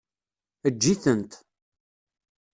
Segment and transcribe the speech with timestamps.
[0.67, 1.31] Eǧǧ-itent.